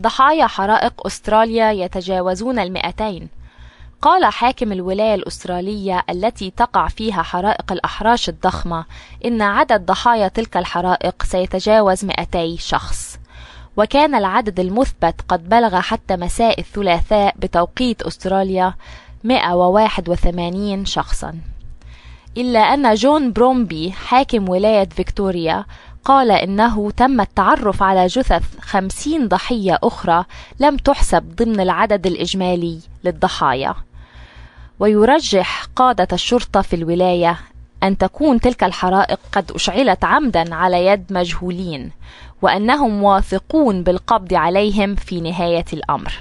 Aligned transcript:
ضحايا 0.00 0.46
حرائق 0.46 1.06
أستراليا 1.06 1.70
يتجاوزون 1.70 2.58
المئتين. 2.58 3.28
قال 4.02 4.24
حاكم 4.24 4.72
الولاية 4.72 5.14
الأسترالية 5.14 6.02
التي 6.10 6.50
تقع 6.50 6.88
فيها 6.88 7.22
حرائق 7.22 7.72
الأحراش 7.72 8.28
الضخمة 8.28 8.84
إن 9.24 9.42
عدد 9.42 9.86
ضحايا 9.86 10.28
تلك 10.28 10.56
الحرائق 10.56 11.22
سيتجاوز 11.22 12.04
200 12.04 12.56
شخص. 12.58 13.18
وكان 13.76 14.14
العدد 14.14 14.60
المثبت 14.60 15.14
قد 15.28 15.48
بلغ 15.48 15.80
حتى 15.80 16.16
مساء 16.16 16.60
الثلاثاء 16.60 17.34
بتوقيت 17.38 18.02
أستراليا 18.02 18.74
181 19.24 20.84
شخصا. 20.84 21.34
إلا 22.36 22.60
أن 22.60 22.94
جون 22.94 23.32
برومبي 23.32 23.92
حاكم 23.92 24.48
ولاية 24.48 24.88
فيكتوريا 24.88 25.64
قال 26.04 26.30
إنه 26.30 26.90
تم 26.90 27.20
التعرف 27.20 27.82
على 27.82 28.06
جثث 28.06 28.42
خمسين 28.60 29.28
ضحية 29.28 29.78
أخرى 29.82 30.24
لم 30.60 30.76
تحسب 30.76 31.36
ضمن 31.36 31.60
العدد 31.60 32.06
الإجمالي 32.06 32.78
للضحايا. 33.04 33.74
ويرجح 34.80 35.66
قادة 35.76 36.08
الشرطة 36.12 36.60
في 36.60 36.76
الولاية 36.76 37.38
أن 37.82 37.98
تكون 37.98 38.40
تلك 38.40 38.64
الحرائق 38.64 39.18
قد 39.32 39.52
أشعلت 39.52 40.04
عمدا 40.04 40.54
على 40.54 40.86
يد 40.86 41.04
مجهولين 41.10 41.90
وأنهم 42.42 43.02
واثقون 43.02 43.82
بالقبض 43.82 44.34
عليهم 44.34 44.94
في 44.94 45.20
نهاية 45.20 45.64
الأمر. 45.72 46.12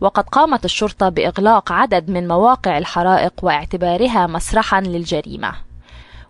وقد 0.00 0.24
قامت 0.24 0.64
الشرطة 0.64 1.08
بإغلاق 1.08 1.72
عدد 1.72 2.10
من 2.10 2.28
مواقع 2.28 2.78
الحرائق 2.78 3.32
واعتبارها 3.42 4.26
مسرحا 4.26 4.80
للجريمة. 4.80 5.71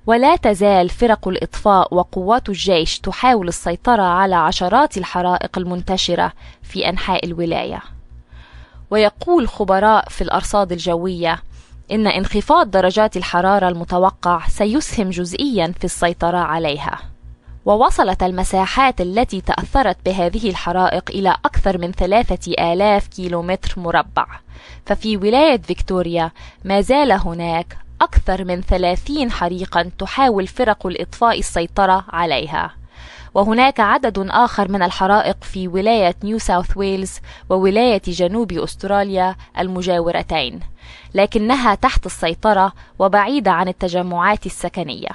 ولا 0.07 0.37
تزال 0.37 0.89
فرق 0.89 1.29
الإطفاء 1.29 1.95
وقوات 1.95 2.49
الجيش 2.49 3.01
تحاول 3.01 3.49
السيطرة 3.49 4.03
على 4.03 4.35
عشرات 4.35 4.99
الحرائق 4.99 5.59
المنتشرة 5.59 6.33
في 6.63 6.89
أنحاء 6.89 7.27
الولاية. 7.27 7.83
ويقول 8.91 9.49
خبراء 9.49 10.09
في 10.09 10.23
الأرصاد 10.23 10.73
الجوية 10.73 11.43
إن 11.91 12.07
انخفاض 12.07 12.71
درجات 12.71 13.17
الحرارة 13.17 13.69
المتوقع 13.69 14.49
سيسهم 14.49 15.11
جزئيا 15.11 15.75
في 15.79 15.85
السيطرة 15.85 16.39
عليها. 16.39 16.99
ووصلت 17.65 18.23
المساحات 18.23 19.01
التي 19.01 19.41
تأثرت 19.41 19.97
بهذه 20.05 20.51
الحرائق 20.51 21.11
إلى 21.11 21.37
أكثر 21.45 21.79
من 21.79 21.93
ثلاثة 21.93 22.73
آلاف 22.73 23.09
كيلومتر 23.09 23.75
مربع. 23.77 24.27
ففي 24.87 25.17
ولاية 25.17 25.61
فيكتوريا 25.61 26.31
ما 26.65 26.81
زال 26.81 27.13
هناك 27.13 27.79
أكثر 28.03 28.45
من 28.45 28.61
ثلاثين 28.61 29.31
حريقا 29.31 29.91
تحاول 29.99 30.47
فرق 30.47 30.87
الإطفاء 30.87 31.39
السيطرة 31.39 32.05
عليها. 32.09 32.75
وهناك 33.35 33.81
عدد 33.81 34.27
آخر 34.31 34.71
من 34.71 34.83
الحرائق 34.83 35.45
في 35.45 35.69
ولاية 35.69 36.15
نيو 36.25 36.39
ساوث 36.39 36.77
ويلز 36.77 37.21
وولاية 37.51 38.03
جنوب 38.07 38.53
أستراليا 38.53 39.37
المجاورتين 39.59 40.61
لكنها 41.15 41.75
تحت 41.75 42.07
السيطرة 42.07 42.73
وبعيدة 42.99 43.51
عن 43.51 43.69
التجمعات 43.69 44.47
السكنية. 44.47 45.11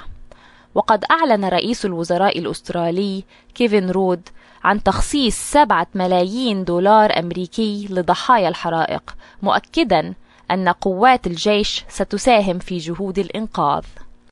وقد 0.74 1.04
أعلن 1.10 1.44
رئيس 1.44 1.84
الوزراء 1.84 2.38
الأسترالي 2.38 3.24
كيفن 3.54 3.90
رود 3.90 4.28
عن 4.64 4.82
تخصيص 4.82 5.36
سبعة 5.36 5.86
ملايين 5.94 6.64
دولار 6.64 7.18
أمريكي 7.18 7.86
لضحايا 7.90 8.48
الحرائق 8.48 9.16
مؤكدا 9.42 10.14
أن 10.50 10.68
قوات 10.68 11.26
الجيش 11.26 11.84
ستساهم 11.88 12.58
في 12.58 12.78
جهود 12.78 13.18
الإنقاذ. 13.18 13.84